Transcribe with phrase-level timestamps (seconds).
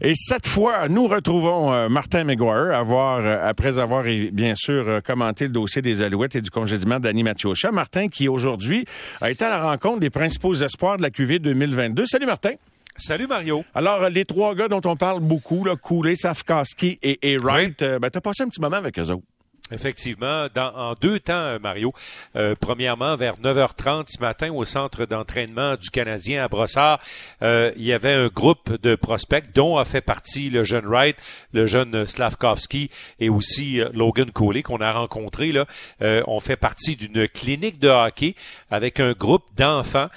[0.00, 5.00] Et cette fois, nous retrouvons euh, Martin McGuire, avoir, euh, après avoir bien sûr euh,
[5.00, 7.72] commenté le dossier des Alouettes et du congédiement d'Annie Mathieucha.
[7.72, 8.84] Martin qui aujourd'hui
[9.20, 12.06] a été à la rencontre des principaux espoirs de la QV 2022.
[12.06, 12.52] Salut Martin.
[12.96, 13.64] Salut Mario.
[13.74, 18.10] Alors, les trois gars dont on parle beaucoup, là, Cooley, Safkowski et, et Wright, ben,
[18.10, 19.24] t'as passé un petit moment avec eux autres.
[19.70, 21.92] Effectivement, dans, en deux temps, euh, Mario.
[22.36, 26.98] Euh, premièrement, vers 9h30 ce matin, au centre d'entraînement du Canadien à Brossard,
[27.42, 31.16] euh, il y avait un groupe de prospects dont a fait partie le jeune Wright,
[31.52, 32.88] le jeune Slavkovski
[33.20, 35.52] et aussi Logan Coley qu'on a rencontré.
[35.52, 35.66] Là,
[36.00, 38.34] on fait partie d'une clinique de hockey
[38.70, 40.08] avec un groupe d'enfants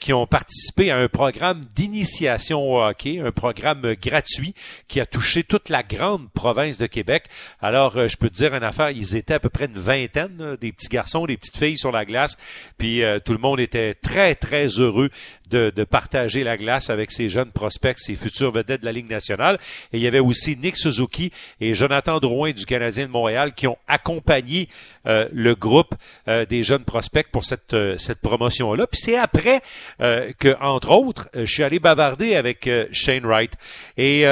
[0.00, 4.54] qui ont participé à un programme d'initiation au hockey, un programme gratuit
[4.88, 7.24] qui a touché toute la grande province de Québec.
[7.60, 10.72] Alors, je peux te dire une affaire ils étaient à peu près une vingtaine, des
[10.72, 12.36] petits garçons, des petites filles sur la glace.
[12.76, 15.10] Puis euh, tout le monde était très, très heureux
[15.50, 19.58] de, partager la glace avec ces jeunes prospects, ces futurs vedettes de la Ligue nationale.
[19.92, 23.66] Et il y avait aussi Nick Suzuki et Jonathan Drouin du Canadien de Montréal qui
[23.66, 24.68] ont accompagné
[25.06, 25.94] euh, le groupe
[26.28, 28.86] euh, des jeunes prospects pour cette, cette promotion-là.
[28.86, 29.62] Puis c'est après
[29.98, 33.52] que, entre autres, je suis allé bavarder avec Shane Wright.
[33.96, 34.26] Et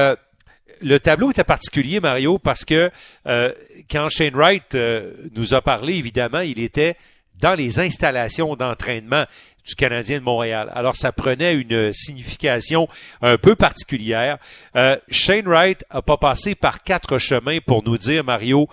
[0.81, 2.91] le tableau était particulier, Mario, parce que
[3.27, 3.53] euh,
[3.91, 6.97] quand Shane Wright euh, nous a parlé, évidemment, il était
[7.41, 9.25] dans les installations d'entraînement
[9.67, 10.71] du Canadien de Montréal.
[10.75, 12.89] Alors, ça prenait une signification
[13.21, 14.39] un peu particulière.
[14.77, 18.69] Euh, Shane Wright a pas passé par quatre chemins pour nous dire, Mario,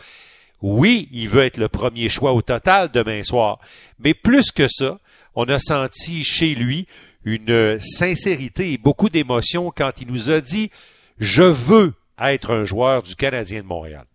[0.62, 3.60] oui, il veut être le premier choix au total demain soir.
[4.00, 5.00] Mais plus que ça,
[5.36, 6.88] on a senti chez lui
[7.26, 10.70] une sincérité et beaucoup d'émotion quand il nous a dit
[11.24, 14.06] je veux être un joueur du Canadien de Montréal.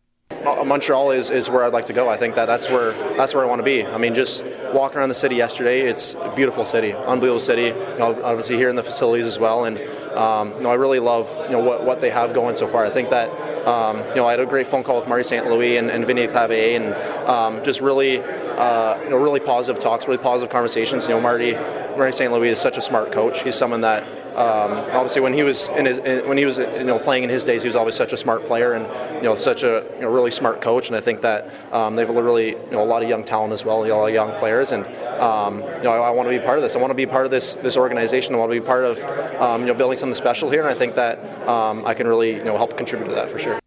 [0.64, 2.08] Montreal is, is where I'd like to go.
[2.08, 3.84] I think that that's where that's where I want to be.
[3.84, 7.66] I mean, just walking around the city yesterday, it's a beautiful city, unbelievable city.
[7.66, 9.78] You know, obviously here in the facilities as well, and
[10.16, 12.84] um, you know, I really love you know what, what they have going so far.
[12.84, 13.30] I think that
[13.66, 15.46] um, you know I had a great phone call with Marie St.
[15.46, 16.94] Louis and, and Vinny Clavier, and
[17.28, 18.22] um, just really
[18.58, 21.04] uh, you know really positive talks, really positive conversations.
[21.04, 22.32] You know, Marty Marty St.
[22.32, 23.42] Louis is such a smart coach.
[23.42, 24.02] He's someone that
[24.36, 27.30] um, obviously when he was in his in, when he was you know playing in
[27.30, 28.86] his days, he was always such a smart player and
[29.16, 30.88] you know such a you know, really smart coach.
[30.88, 33.52] And I think that um, they've a really you know a lot of young talent
[33.52, 34.72] as well, a lot of young players.
[34.72, 34.86] And
[35.20, 36.74] um, you know I, I want to be part of this.
[36.74, 38.34] I want to be part of this this organization.
[38.34, 38.98] I want to be part of
[39.40, 40.60] um, you know building something special here.
[40.60, 41.18] And I think that
[41.48, 43.60] um, I can really you know help contribute to that for sure.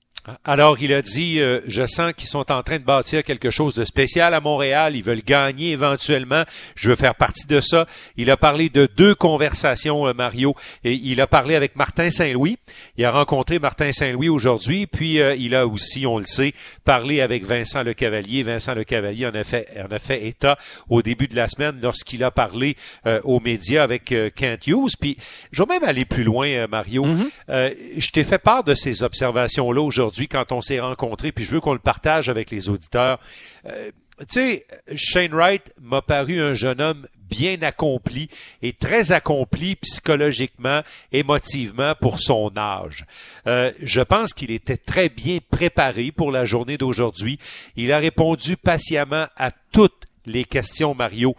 [0.44, 3.74] Alors, il a dit, euh, je sens qu'ils sont en train de bâtir quelque chose
[3.74, 4.96] de spécial à Montréal.
[4.96, 6.44] Ils veulent gagner éventuellement.
[6.76, 7.88] Je veux faire partie de ça.
[8.18, 10.54] Il a parlé de deux conversations, euh, Mario.
[10.84, 12.58] Et il a parlé avec Martin Saint-Louis.
[12.98, 14.86] Il a rencontré Martin Saint-Louis aujourd'hui.
[14.86, 16.54] Puis, euh, il a aussi, on le sait,
[16.86, 18.44] parlé avec Vincent Le Cavalier.
[18.44, 21.80] Vincent Le Cavalier en a fait, en a fait état au début de la semaine
[21.82, 22.76] lorsqu'il a parlé
[23.24, 24.92] aux médias avec Kent Hughes.
[25.00, 25.18] Puis,
[25.52, 27.06] je vais même aller plus loin, Mario.
[27.06, 27.74] Mm-hmm.
[27.98, 31.60] je t'ai fait part de ces observations-là aujourd'hui quand on s'est rencontrés, puis je veux
[31.60, 33.20] qu'on le partage avec les auditeurs.
[33.66, 38.30] Euh, tu sais, Shane Wright m'a paru un jeune homme bien accompli
[38.62, 43.06] et très accompli psychologiquement, émotivement pour son âge.
[43.48, 47.40] Euh, je pense qu'il était très bien préparé pour la journée d'aujourd'hui.
[47.78, 51.36] Il a répondu patiemment à toutes les questions, Mario,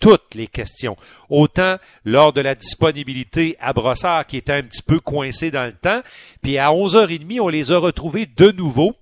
[0.00, 0.96] toutes les questions.
[1.28, 5.72] Autant lors de la disponibilité à Brossard, qui était un petit peu coincé dans le
[5.72, 6.00] temps,
[6.42, 8.96] puis à 11h30, on les a retrouvés de nouveau.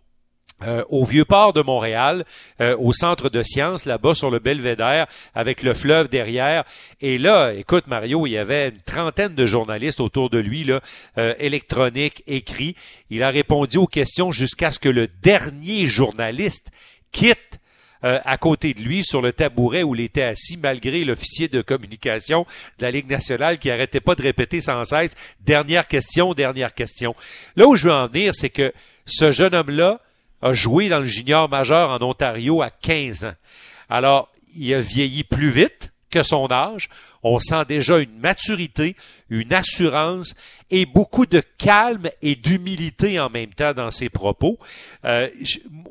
[0.67, 2.25] Euh, au vieux port de Montréal,
[2.61, 6.65] euh, au centre de sciences, là-bas sur le Belvédère, avec le fleuve derrière.
[7.01, 10.81] Et là, écoute Mario, il y avait une trentaine de journalistes autour de lui, là,
[11.17, 12.75] euh, électronique, écrit.
[13.09, 16.73] Il a répondu aux questions jusqu'à ce que le dernier journaliste
[17.13, 17.48] quitte
[18.05, 21.63] euh, à côté de lui sur le tabouret où il était assis, malgré l'officier de
[21.63, 22.47] communication
[22.79, 27.15] de la Ligue nationale qui arrêtait pas de répéter sans cesse dernière question, dernière question.
[27.57, 28.73] Là où je veux en venir, c'est que
[29.07, 30.01] ce jeune homme-là
[30.43, 33.35] a joué dans le junior majeur en Ontario à 15 ans.
[33.89, 36.89] Alors, il a vieilli plus vite que son âge.
[37.23, 38.97] On sent déjà une maturité,
[39.29, 40.35] une assurance
[40.71, 44.59] et beaucoup de calme et d'humilité en même temps dans ses propos.
[45.05, 45.29] Euh,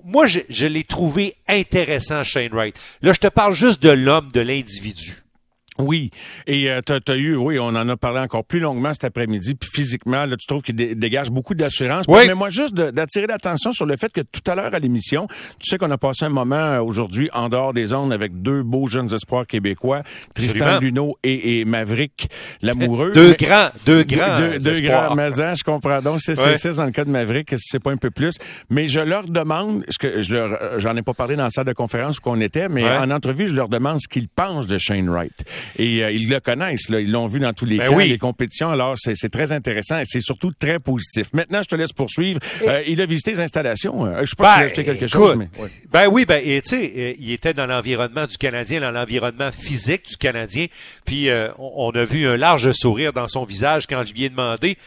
[0.03, 2.79] moi, je, je l'ai trouvé intéressant, Shane Wright.
[3.01, 5.23] Là, je te parle juste de l'homme, de l'individu.
[5.79, 6.11] Oui,
[6.47, 9.55] et euh, tu as, eu, oui, on en a parlé encore plus longuement cet après-midi,
[9.55, 12.05] puis physiquement, là, tu trouves qu'il dégage beaucoup d'assurance.
[12.07, 12.23] Oui.
[12.27, 15.27] Mais moi, juste d'attirer l'attention sur le fait que tout à l'heure à l'émission,
[15.59, 18.63] tu sais qu'on a passé un moment euh, aujourd'hui en dehors des zones avec deux
[18.63, 20.03] beaux jeunes espoirs québécois,
[20.33, 22.29] Tristan Luneau et, et Maverick
[22.61, 23.11] Lamoureux.
[23.13, 26.01] deux grands, deux grands Deux, deux grands Mazan, je comprends.
[26.01, 26.73] Donc, c'est ouais.
[26.75, 28.35] dans le cas de Maverick, c'est pas un peu plus.
[28.69, 31.65] Mais je leur demande, ce que je leur, j'en ai pas parlé dans la salle
[31.65, 34.77] de conférence où on était, mais en entrevue, je leur demande ce qu'ils pensent de
[34.77, 35.45] Shane Wright.
[35.77, 36.99] Et euh, ils le connaissent, là.
[36.99, 38.69] ils l'ont vu dans tous les ben cas, les compétitions.
[38.69, 41.27] Alors, c'est très intéressant et c'est surtout très positif.
[41.33, 42.39] Maintenant, je te laisse poursuivre.
[42.63, 44.05] Euh, il a visité les installations.
[44.05, 45.49] Euh, je sais pas ben, si quelque chose, mais...
[45.91, 50.17] Ben oui, ben, tu sais, il était dans l'environnement du Canadien, dans l'environnement physique du
[50.17, 50.67] Canadien.
[51.05, 54.77] Puis, on a vu un large sourire dans son visage quand je lui ai demandé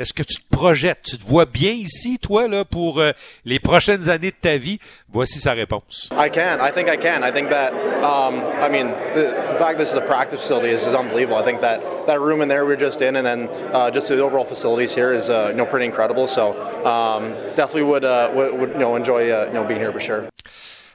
[0.00, 1.02] est-ce que tu te projettes?
[1.02, 3.10] Tu te vois bien ici, toi, là, pour euh,
[3.44, 4.78] les prochaines années de ta vie?
[5.12, 6.08] Voici sa réponse.
[6.12, 6.58] I can.
[6.58, 7.22] I think I can.
[7.22, 10.94] I think that, um, I mean, the, fact this is a practice facility is, is,
[10.94, 11.36] unbelievable.
[11.36, 14.20] I think that, that room in there we're just in and then uh, just the
[14.20, 16.26] overall facilities here is, uh, you know, pretty incredible.
[16.26, 16.54] So,
[16.86, 20.00] um, definitely would, uh, would, would, you know, enjoy, uh, you know, being here for
[20.00, 20.28] sure.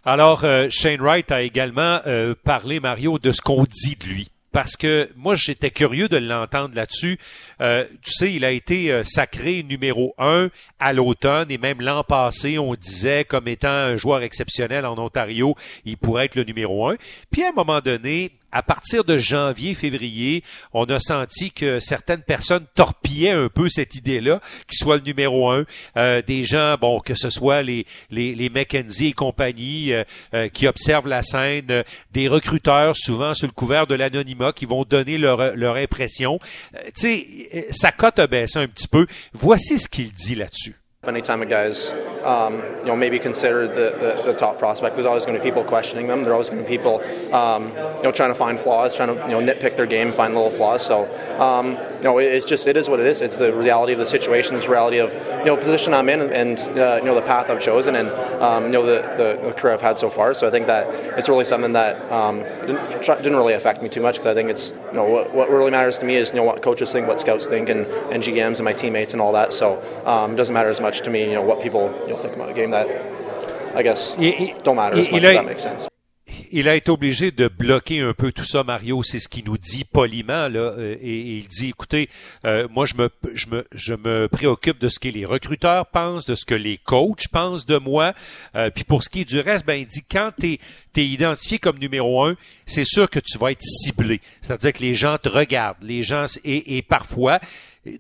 [0.04, 4.30] Alors, euh, Shane Wright a également euh, parlé, Mario, de ce qu'on dit de lui
[4.56, 7.20] parce que moi j'étais curieux de l'entendre là-dessus.
[7.60, 10.50] Euh, tu sais, il a été euh, sacré numéro un
[10.80, 15.56] à l'automne et même l'an passé, on disait comme étant un joueur exceptionnel en Ontario,
[15.84, 16.96] il pourrait être le numéro un.
[17.32, 20.44] Puis à un moment donné, à partir de janvier, février,
[20.74, 25.50] on a senti que certaines personnes torpillaient un peu cette idée-là, qu'il soit le numéro
[25.50, 25.66] un.
[25.98, 30.04] Euh, des gens, bon, que ce soit les les, les McKenzie et compagnie euh,
[30.34, 34.84] euh, qui observent la scène, des recruteurs souvent sous le couvert de l'anonymat qui vont
[34.84, 36.40] donner leur leur impression.
[36.74, 39.08] tu sais, sa cote a baissé un petit peu.
[39.34, 40.76] Voici ce qu'il dit là-dessus.
[41.08, 41.92] Anytime a guy's,
[42.24, 45.50] um, you know, maybe considered the, the, the, top prospect, there's always going to be
[45.50, 46.24] people questioning them.
[46.24, 47.02] There's always going to be people,
[47.34, 47.68] um,
[47.98, 50.50] you know, trying to find flaws, trying to, you know, nitpick their game, find little
[50.50, 50.86] flaws.
[50.86, 51.06] So,
[51.40, 53.22] um, know, it's just, it is what it is.
[53.22, 54.56] It's the reality of the situation.
[54.56, 57.50] It's the reality of, you know, position I'm in and, uh, you know, the path
[57.50, 58.10] I've chosen and,
[58.42, 60.34] um, you know, the, the, the, career I've had so far.
[60.34, 60.88] So I think that
[61.18, 64.50] it's really something that um, didn't, didn't really affect me too much because I think
[64.50, 67.08] it's, you know, what, what really matters to me is, you know, what coaches think,
[67.08, 69.54] what scouts think and, and GMs and my teammates and all that.
[69.54, 72.18] So um, it doesn't matter as much to me, you know, what people you know,
[72.18, 72.88] think about a game that
[73.76, 74.16] I guess
[74.64, 75.88] don't matter as much, if that makes sense.
[76.52, 79.04] Il a été obligé de bloquer un peu tout ça, Mario.
[79.04, 82.10] C'est ce qu'il nous dit poliment euh, et, il dit écoutez,
[82.46, 86.26] euh, moi je me, je me je me préoccupe de ce que les recruteurs pensent,
[86.26, 88.14] de ce que les coachs pensent de moi.
[88.56, 90.60] Euh, puis pour ce qui est du reste, ben il dit quand t'es
[90.98, 94.22] es identifié comme numéro un, c'est sûr que tu vas être ciblé.
[94.42, 97.40] C'est-à-dire que les gens te regardent, les gens et, et parfois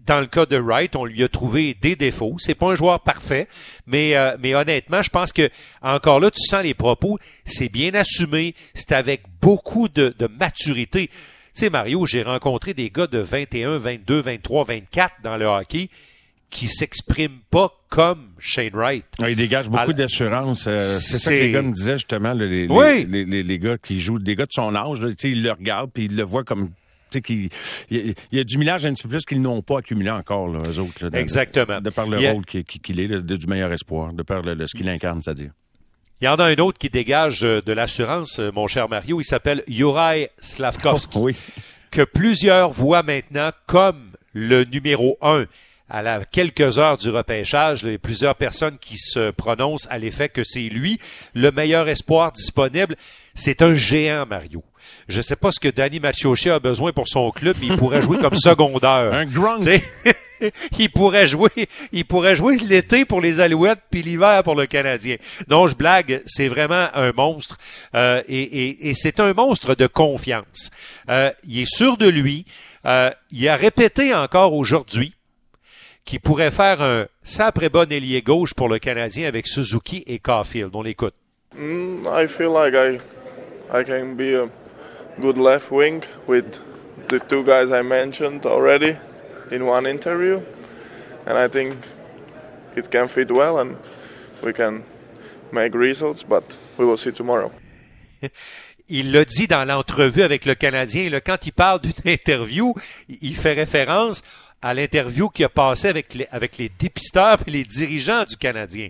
[0.05, 2.35] dans le cas de Wright, on lui a trouvé des défauts.
[2.39, 3.47] C'est pas un joueur parfait,
[3.85, 5.49] mais euh, mais honnêtement, je pense que
[5.81, 11.07] encore là, tu sens les propos, c'est bien assumé, c'est avec beaucoup de, de maturité.
[11.07, 11.13] Tu
[11.53, 15.89] sais, Mario, j'ai rencontré des gars de 21, 22, 23, 24 dans le hockey
[16.49, 19.05] qui s'expriment pas comme Shane Wright.
[19.27, 20.67] Il dégage beaucoup d'assurance.
[20.67, 23.99] Euh, c'est ça que les gars me disaient justement, les, les, les, les, gars qui
[23.99, 26.71] jouent, des gars de son âge, là, ils le regardent puis ils le voient comme
[27.15, 27.49] il
[28.31, 30.79] y, a du millage un petit peu plus qu'ils n'ont pas accumulé encore, là, eux
[30.79, 31.15] autres.
[31.15, 31.81] Exactement.
[31.81, 35.21] De, par le rôle qu'il est, du meilleur espoir, de par le, ce qu'il incarne,
[35.21, 35.51] c'est-à-dire.
[36.21, 39.19] Il y en a un autre qui dégage de, l'assurance, euh, mon cher Mario.
[39.19, 41.17] Il s'appelle Juraj Slavkovski.
[41.19, 41.35] oui.
[41.91, 45.45] Que plusieurs voient maintenant comme le numéro un
[45.89, 49.97] à la quelques heures du repêchage, il y a plusieurs personnes qui se prononcent à
[49.97, 50.99] l'effet que c'est lui
[51.33, 52.95] le meilleur espoir disponible.
[53.35, 54.63] C'est un géant, Mario.
[55.07, 58.01] Je sais pas ce que Danny Machoche a besoin pour son club, mais il pourrait
[58.01, 59.13] jouer comme secondaire.
[59.13, 59.59] Un grand.
[60.79, 61.49] il pourrait jouer,
[61.91, 65.17] il pourrait jouer l'été pour les Alouettes puis l'hiver pour le Canadien.
[65.49, 67.57] Non, je blague, c'est vraiment un monstre
[67.93, 70.71] euh, et, c'est un monstre de confiance.
[71.09, 72.45] Euh, il est sûr de lui.
[72.85, 75.15] Euh, il a répété encore aujourd'hui
[76.05, 80.71] qu'il pourrait faire un sacré bon ailier gauche pour le Canadien avec Suzuki et Caulfield.
[80.73, 81.15] On l'écoute.
[81.57, 82.99] Mm, I feel like I,
[83.73, 84.47] I can be a
[85.19, 86.61] good left wing with
[87.09, 88.95] the two guys I mentioned already
[89.51, 90.41] in one interview,
[91.25, 91.75] and I think
[92.75, 93.77] it can fit well and
[94.43, 94.83] we can
[95.51, 96.43] make results, but
[96.77, 97.51] we will see tomorrow.
[98.89, 101.09] il l'a dit dans l'entrevue avec le Canadien.
[101.09, 102.73] Là, quand il parle d'une interview,
[103.21, 104.23] il fait référence
[104.61, 108.89] à l'interview qu'il a passé avec les, avec les dépisteurs et les dirigeants du Canadien.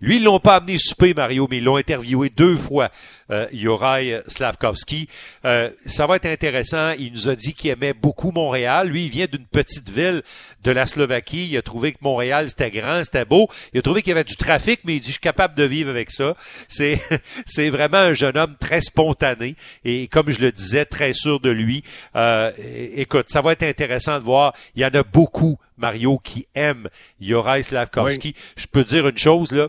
[0.00, 2.90] Lui, ils l'ont pas amené souper, Mario, mais ils l'ont interviewé deux fois,
[3.30, 5.08] euh, Yorai Slavkovski.
[5.46, 6.92] Euh, ça va être intéressant.
[6.98, 8.88] Il nous a dit qu'il aimait beaucoup Montréal.
[8.88, 10.22] Lui, il vient d'une petite ville
[10.62, 11.48] de la Slovaquie.
[11.48, 13.48] Il a trouvé que Montréal, c'était grand, c'était beau.
[13.72, 15.64] Il a trouvé qu'il y avait du trafic, mais il dit, je suis capable de
[15.64, 16.36] vivre avec ça.
[16.68, 17.00] C'est,
[17.46, 21.48] c'est vraiment un jeune homme très spontané et, comme je le disais, très sûr de
[21.48, 21.84] lui.
[22.16, 22.52] Euh,
[22.94, 24.52] écoute, ça va être intéressant de voir.
[24.74, 26.88] Il y en a beaucoup Mario, qui aime
[27.20, 28.34] Yorai Slavkovski.
[28.56, 29.68] Je peux dire une chose, là.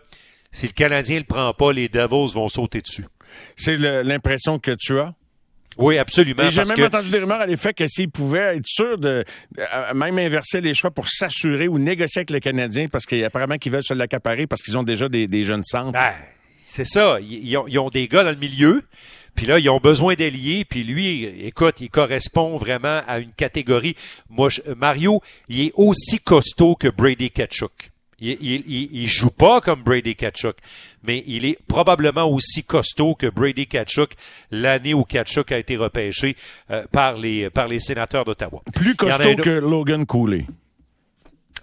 [0.51, 3.05] Si le Canadien le prend pas, les Devils vont sauter dessus.
[3.55, 5.13] C'est l'impression que tu as?
[5.77, 6.49] Oui, absolument.
[6.49, 9.23] J'ai même entendu des rumeurs à l'effet que s'il pouvait être sûr de
[9.93, 13.83] même inverser les choix pour s'assurer ou négocier avec le Canadien parce qu'apparemment qu'ils veulent
[13.83, 15.91] se l'accaparer parce qu'ils ont déjà des, jeunes centres.
[15.91, 16.13] Ben,
[16.65, 17.19] c'est ça.
[17.21, 18.83] Ils ont, ils ont, des gars dans le milieu.
[19.37, 20.65] Puis là, ils ont besoin d'ailier.
[20.65, 23.95] Puis lui, écoute, il correspond vraiment à une catégorie.
[24.29, 27.91] Moi, Mario, il est aussi costaud que Brady Ketchuk.
[28.19, 30.55] Il, il, il, joue pas comme Brady Ketchuk,
[31.03, 34.15] mais il est probablement aussi costaud que Brady Ketchuk
[34.49, 36.35] l'année où Ketchuk a été repêché
[36.71, 38.63] euh, par les par les sénateurs d'Ottawa.
[38.73, 40.47] Plus costaud que Logan Cooley.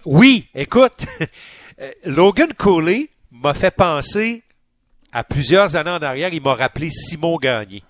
[0.05, 1.05] Oui, écoute,
[2.05, 4.41] Logan Cooley m'a fait penser
[5.15, 7.83] à plusieurs années en arrière, il m'a rappelé Simon Gagné,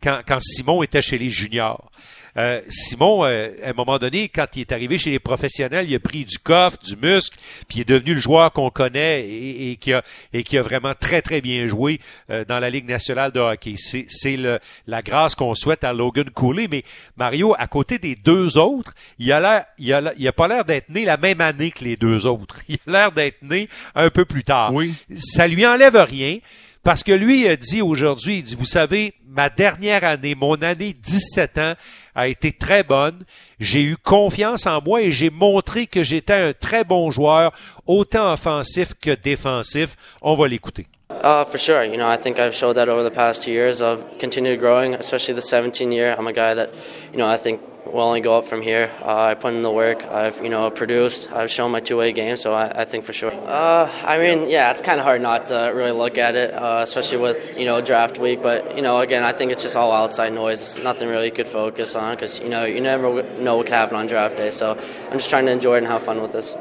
[0.00, 1.90] quand, quand Simon était chez les juniors.
[2.36, 5.94] Euh, Simon, euh, à un moment donné, quand il est arrivé chez les professionnels, il
[5.94, 9.76] a pris du coffre, du muscle, puis il est devenu le joueur qu'on connaît et,
[9.76, 13.32] qui a, et qui a vraiment très, très bien joué euh, dans la Ligue nationale
[13.32, 13.74] de hockey.
[13.76, 14.38] C'est
[14.86, 16.68] la grâce qu'on souhaite à Logan Cooley.
[16.70, 16.84] Mais
[17.16, 20.64] Mario, à côté des deux autres, il a l'air, il a, il a pas l'air
[20.64, 22.60] d'être né la même année que les deux autres.
[22.68, 24.72] Il a l'air d'être né un peu plus tard.
[24.72, 24.94] Oui.
[25.14, 26.38] Ça lui enlève rien.
[26.82, 30.94] Parce que lui a dit aujourd'hui, il dit, vous savez, ma dernière année, mon année
[30.94, 31.74] 17 ans
[32.14, 33.24] a été très bonne.
[33.58, 37.52] J'ai eu confiance en moi et j'ai montré que j'étais un très bon joueur,
[37.86, 39.96] autant offensif que défensif.
[40.22, 40.86] On va l'écouter.
[41.10, 41.84] Uh, for sure.
[41.84, 43.82] You know, I think I've showed that over the past two years.
[43.82, 46.14] I've continued growing, especially the 17 year.
[46.16, 46.70] I'm a guy that,
[47.12, 47.60] you know, I think
[47.92, 48.90] will only go up from here.
[49.02, 50.04] Uh, I put in the work.
[50.06, 50.36] I've,
[50.74, 51.30] produced.
[51.32, 53.32] I've shown my two-way game, so I, think for sure.
[53.32, 56.80] Uh, I mean, yeah, it's kind of hard not to really look at it, uh,
[56.82, 58.42] especially with, draft week.
[58.42, 60.60] But, again, I think it's just all outside noise.
[60.60, 64.06] It's nothing really you could focus on because, you never know what could happen on
[64.06, 64.50] draft day.
[64.50, 64.78] So
[65.10, 66.56] I'm just trying to enjoy it and have fun with this.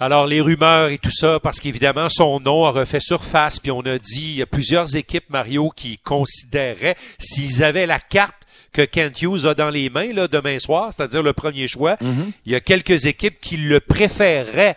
[0.00, 3.82] Alors, les rumeurs et tout ça, parce qu'évidemment, son nom a refait surface, puis on
[3.82, 8.41] a dit, plusieurs équipes, Mario, qui considéraient, s'ils avaient la carte
[8.72, 12.32] que Kent Hughes a dans les mains là, demain soir, c'est-à-dire le premier choix, Mm-hmm.
[12.46, 14.76] il y a quelques équipes qui le préféreraient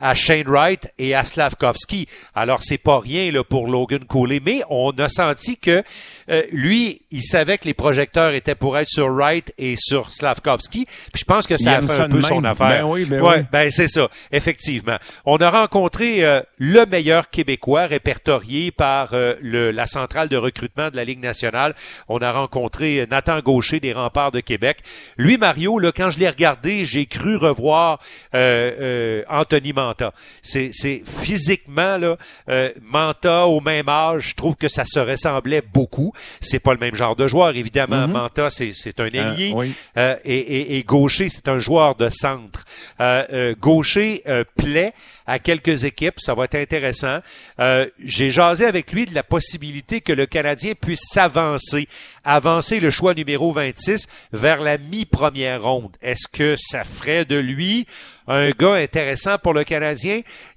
[0.00, 2.06] à Shane Wright et à Slavkovski.
[2.34, 5.82] Alors c'est pas rien là pour Logan Cooley, mais on a senti que
[6.28, 10.86] euh, lui, il savait que les projecteurs étaient pour être sur Wright et sur Slavkovski.
[10.86, 12.22] Puis je pense que ça Il a fait ça un peu même.
[12.22, 12.82] son affaire.
[12.82, 13.44] Ben oui, ben ouais, oui.
[13.50, 14.96] ben c'est ça, effectivement.
[15.24, 20.90] On a rencontré euh, le meilleur Québécois répertorié par euh, le, la centrale de recrutement
[20.90, 21.74] de la Ligue nationale.
[22.08, 24.78] On a rencontré euh, Nathan Gaucher des Remparts de Québec.
[25.16, 28.00] Lui, Mario, là, quand je l'ai regardé, j'ai cru revoir
[28.34, 30.12] euh, euh, Anthony Manta.
[30.42, 32.16] C'est, c'est physiquement là,
[32.48, 36.12] euh, Manta au même âge, je trouve que ça se ressemblait beaucoup.
[36.40, 38.06] C'est pas le même genre de joueur, évidemment.
[38.08, 39.52] Manta, c'est, c'est un ailier.
[39.54, 39.72] oui.
[39.96, 42.64] Euh, et, et, et Gaucher, c'est un joueur de centre.
[43.00, 44.92] Euh, euh, Gaucher euh, plaît
[45.26, 47.18] à quelques équipes, ça va être intéressant.
[47.60, 51.88] Euh, J'ai jasé avec lui de la possibilité que le Canadien puisse s'avancer,
[52.24, 55.96] avancer le choix numéro 26 vers la mi-première ronde.
[56.02, 57.86] Est-ce que ça ferait de lui
[58.28, 59.75] un gars intéressant pour le Canadien?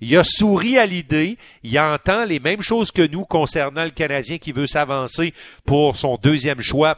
[0.02, 4.38] Il a souri à l'idée, il entend les mêmes choses que nous concernant le Canadien
[4.38, 5.34] qui veut s'avancer
[5.66, 6.98] pour son deuxième choix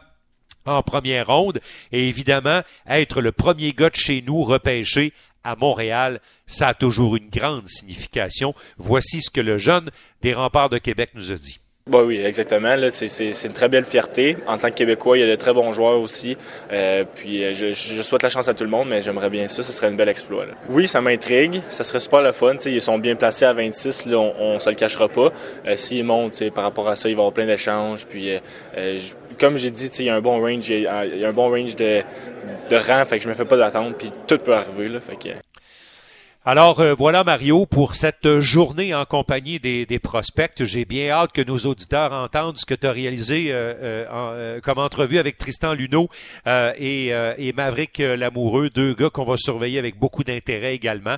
[0.66, 1.62] en première ronde.
[1.92, 5.14] Et évidemment, être le premier gars de chez nous repêché
[5.44, 8.54] à Montréal, ça a toujours une grande signification.
[8.78, 9.90] Voici ce que le jeune
[10.22, 11.61] des remparts de Québec nous a dit.
[11.88, 12.76] Bah oui, exactement.
[12.92, 14.38] C'est, une très belle fierté.
[14.46, 16.38] En tant que Québécois, il y a de très bons joueurs aussi.
[16.72, 19.64] Euh, puis euh, je, souhaite la chance à tout le monde, mais j'aimerais bien ça.
[19.64, 20.46] Ce serait une belle exploit.
[20.70, 21.62] Oui, ça m'intrigue.
[21.72, 22.54] Ça serait super le fun.
[22.54, 24.06] Tu sais, ils sont bien placés à 26.
[24.06, 25.34] Là, on, on se le cachera pas.
[25.66, 28.06] Euh, s'ils montent, par rapport à ça, il va y avoir plein d'échanges.
[28.06, 28.30] Puis
[28.78, 29.00] euh,
[29.40, 31.30] comme j'ai dit, il y a un bon range, il y a, il y a
[31.30, 32.04] un bon range de,
[32.70, 33.04] de rang.
[33.06, 33.96] Fait que je me fais pas d'attente.
[33.98, 34.88] Puis tout peut arriver.
[34.88, 35.30] Là, fait que
[36.44, 40.64] Alors euh, voilà Mario pour cette journée en compagnie des, des prospects.
[40.64, 43.76] J'ai bien hâte que nos auditeurs entendent ce que tu as réalisé euh,
[44.12, 46.10] euh, comme entrevue avec Tristan Luneau
[46.48, 51.18] et, et Maverick Lamoureux, deux gars qu'on va surveiller avec beaucoup d'intérêt également.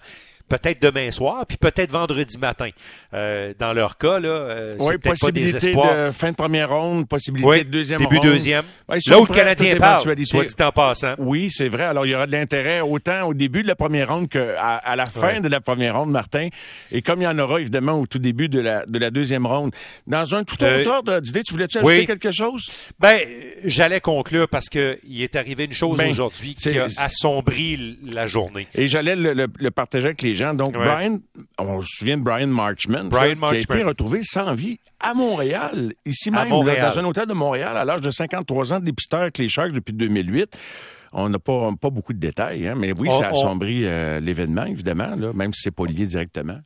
[0.49, 2.69] Peut-être demain soir, puis peut-être vendredi matin.
[3.13, 6.07] Euh, dans leur cas, là, euh, c'est Oui, peut-être pas des possibilité espoirs.
[6.07, 8.27] de fin de première ronde, possibilité Oui, de deuxième début ronde.
[8.27, 8.65] deuxième.
[8.89, 10.29] Ouais, Là où le Canadien parle, soit dit
[10.61, 11.15] en passant.
[11.17, 11.83] Oui, c'est vrai.
[11.85, 14.95] Alors, il y aura de l'intérêt autant au début de la première ronde qu'à à
[14.95, 15.41] la fin Ouais.
[15.41, 16.49] de la première ronde, Martin.
[16.91, 19.47] Et comme il y en aura évidemment au tout début de la, de la deuxième
[19.47, 19.71] ronde.
[20.05, 22.05] Dans un tout autre Euh, ordre d'idée, tu voulais-tu ajouter oui.
[22.05, 22.69] quelque chose?
[22.99, 23.19] Ben,
[23.63, 27.97] j'allais conclure parce que il est arrivé une chose Ben, aujourd'hui c'est- qui a assombri
[28.05, 28.67] la journée.
[28.75, 30.53] Et j'allais le, le- le partager avec les gens.
[30.53, 30.83] Donc, Ouais.
[30.85, 31.19] Brian,
[31.59, 35.93] on se souvient de Brian Marchman, Brian qui a été retrouvé sans vie à Montréal,
[36.05, 36.77] ici À même, Montréal.
[36.77, 39.71] là, dans un hôtel de Montréal, à l'âge de 53 ans, dépisteur avec les Sharks
[39.73, 40.57] depuis 2008.
[41.15, 43.83] On n'a pas, pas beaucoup de détails, hein, mais oui, On- ça a on- assombri
[43.85, 46.57] euh, l'événement, évidemment, là, même si c'est pas lié directement.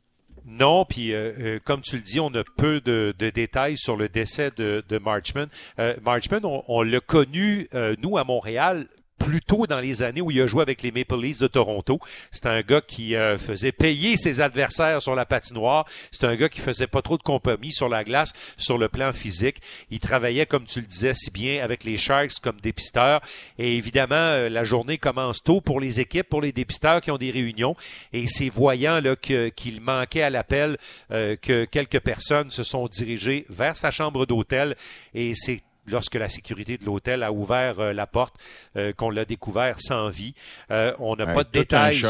[0.46, 3.96] Non, puis euh, euh, comme tu le dis, on a peu de, de détails sur
[3.96, 5.48] le décès de, de Marchman.
[5.78, 7.68] Euh, Marchman, on, on l'a connu,
[8.02, 8.86] nous, à Montréal,
[9.18, 11.98] plus tôt dans les années où il a avec les Maple Leafs de Toronto.
[12.30, 15.84] C'est un gars qui euh, faisait payer ses adversaires sur la patinoire.
[16.10, 19.12] C'est un gars qui faisait pas trop de compromis sur la glace, sur le plan
[19.12, 19.56] physique.
[19.90, 23.20] Il travaillait, comme tu le disais si bien, avec les Sharks comme dépisteur.
[23.58, 27.18] Et évidemment, euh, la journée commence tôt pour les équipes, pour les dépisteurs qui ont
[27.18, 27.76] des réunions.
[28.12, 30.78] Et c'est voyant là qu'il manquait à l'appel
[31.10, 34.76] euh, que quelques personnes se sont dirigées vers sa chambre d'hôtel.
[35.14, 38.34] Et c'est lorsque la sécurité de l'hôtel a ouvert euh, la porte,
[38.76, 40.34] euh, qu'on l'a découvert sans vie.
[40.70, 42.02] Euh, on n'a pas de détails.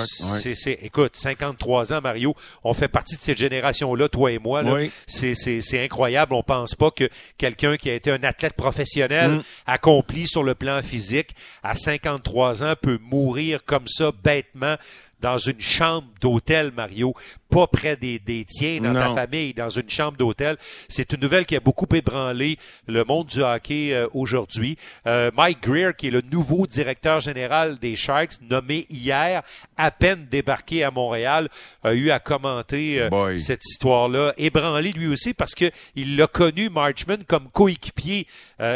[0.54, 4.62] C'est, écoute, 53 ans, Mario, on fait partie de cette génération-là, toi et moi.
[5.06, 6.34] C'est, incroyable.
[6.34, 9.42] On pense pas que quelqu'un qui a été un athlète professionnel, mm.
[9.66, 11.30] accompli sur le plan physique,
[11.62, 14.76] à 53 ans, peut mourir comme ça bêtement
[15.20, 17.14] dans une chambre d'hôtel, Mario,
[17.50, 20.56] pas près des, des tiens, dans ta famille, dans une chambre d'hôtel.
[20.88, 24.76] C'est une nouvelle qui a beaucoup ébranlé le monde du hockey euh, aujourd'hui.
[25.06, 29.42] Euh, Mike Greer, qui est le nouveau directeur général des Sharks, nommé hier,
[29.76, 31.48] à peine débarqué à Montréal,
[31.82, 34.34] a eu à commenter euh, cette histoire-là.
[34.36, 38.26] Ébranlé lui aussi parce que il l'a connu, Marchman, comme coéquipier,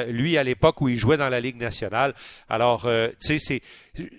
[0.08, 2.14] lui, à l'époque où il jouait dans la Ligue nationale.
[2.48, 3.60] Alors, tu sais,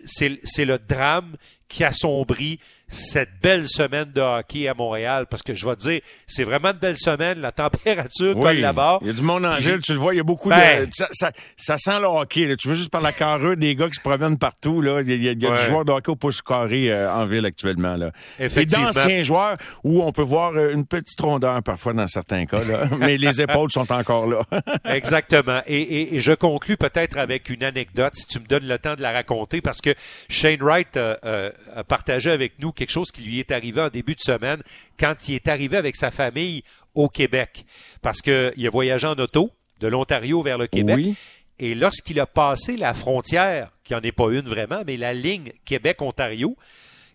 [0.05, 1.35] c'est, c'est le drame
[1.73, 2.59] qui assombrit
[2.93, 6.69] cette belle semaine de hockey à Montréal parce que je vais te dire, c'est vraiment
[6.69, 8.99] une belle semaine, la température oui, là-bas.
[9.01, 10.55] Il y a du monde en ville, tu le vois, il y a beaucoup de
[10.55, 10.89] ben.
[10.91, 14.01] ça, ça, sent le hockey, tu veux juste par la carrure des gars qui se
[14.01, 16.41] promènent partout là, il y a, il y a du joueur de hockey au pouce
[16.41, 18.11] carré euh, en ville actuellement là.
[18.39, 18.89] Effectivement.
[18.89, 22.63] Et d'anciens joueurs où on peut voir euh, une petite rondeur parfois dans certains cas
[22.63, 24.43] là, mais les épaules sont encore là.
[24.85, 25.61] Exactement.
[25.67, 29.01] Et, et, je conclus peut-être avec une anecdote si tu me donnes le temps de
[29.01, 29.93] la raconter parce que
[30.29, 34.15] Shane Wright euh, a partagé avec nous quelque chose qui lui est arrivé en début
[34.15, 34.61] de semaine
[34.99, 36.63] quand il est arrivé avec sa famille
[36.93, 37.65] au Québec.
[38.01, 41.15] Parce qu'il a voyagé en auto de l'Ontario vers le Québec.
[41.59, 45.53] Et lorsqu'il a passé la frontière, qui n'en est pas une vraiment, mais la ligne
[45.63, 46.57] Québec-Ontario,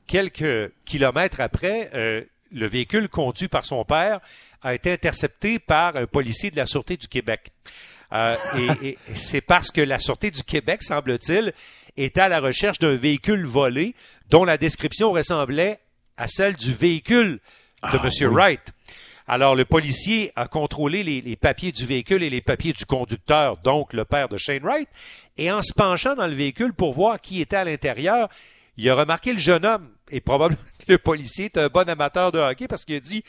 [0.07, 4.21] quelques kilomètres après, euh, le véhicule conduit par son père
[4.63, 7.53] a été intercepté par un policier de la Sûreté du Québec.
[8.15, 8.37] Euh,
[8.81, 11.53] et, et c'est parce que la Sûreté du Québec, semble-t-il,
[12.05, 13.95] était à la recherche d'un véhicule volé
[14.31, 15.81] dont la description ressemblait
[16.17, 17.41] à celle du véhicule
[17.83, 18.29] de ah, M.
[18.31, 18.73] Wright.
[19.27, 23.93] Alors, le policier a contrôlé les, papiers du véhicule et les papiers du conducteur, donc
[23.93, 24.89] le père de Shane Wright,
[25.37, 28.29] et en se penchant dans le véhicule pour voir qui était à l'intérieur,
[28.79, 32.39] il a remarqué le jeune homme, et probablement le policier est un bon amateur de
[32.39, 33.23] hockey parce qu'il a dit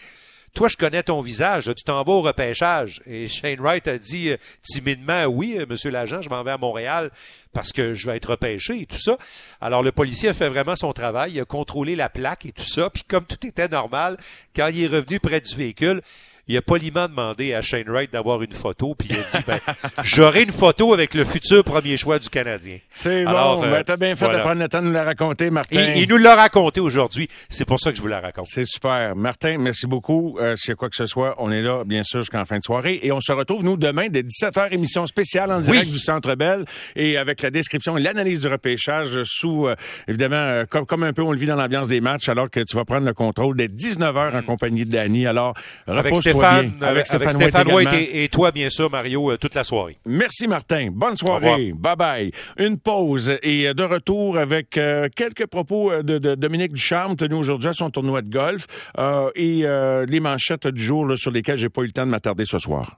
[0.54, 3.02] toi, je connais ton visage, tu t'en vas au repêchage.
[3.06, 6.58] Et Shane Wright a dit euh, timidement, oui, euh, monsieur l'agent, je m'en vais à
[6.58, 7.12] Montréal
[7.54, 9.18] parce que je vais être repêché et tout ça.
[9.62, 12.66] Alors, le policier a fait vraiment son travail, il a contrôlé la plaque et tout
[12.66, 14.18] ça, puis comme tout était normal,
[14.56, 16.02] quand il est revenu près du véhicule,
[16.50, 19.60] il a poliment demandé à Shane Wright d'avoir une photo, puis il a dit, ben,
[20.04, 22.80] j'aurai une photo avec le futur premier choix du Canadien.
[22.90, 25.94] C'est bon, ben, t'as bien fait de prendre le temps de nous la raconter, Martin.
[25.96, 28.48] Il, nous l'a raconté aujourd'hui, c'est pour ça que je vous la raconte.
[28.48, 29.16] C'est super.
[29.16, 30.40] Martin, merci beaucoup.
[30.42, 32.58] Euh, S'il y a quoi que ce soit, on est là, bien sûr, jusqu'en fin
[32.58, 33.00] de soirée.
[33.04, 36.66] Et on se retrouve, nous, demain, dès 17h, émission spéciale en direct du Centre Bell,
[36.96, 39.76] et avec la description et l'analyse du repêchage sous, euh,
[40.08, 42.62] évidemment, euh, comme, comme un peu on le vit dans l'ambiance des matchs, alors que
[42.62, 44.46] tu vas prendre le contrôle dès 19h en mm.
[44.46, 45.28] compagnie de Danny.
[45.28, 45.54] Alors,
[46.40, 49.98] repose-toi avec, Stéphane, White et, toi, bien sûr, Mario, euh, toute la soirée.
[50.06, 50.90] Merci, Martin.
[50.92, 51.74] Bonne soirée.
[51.74, 52.32] Bye-bye.
[52.58, 57.36] Une pause et euh, de retour avec euh, quelques propos de, de, Dominique Ducharme, tenu
[57.36, 58.68] aujourd'hui à son tournoi de golf,
[59.36, 59.64] et
[60.08, 62.98] les manchettes du jour sur lesquelles j'ai pas eu le temps de m'attarder ce soir.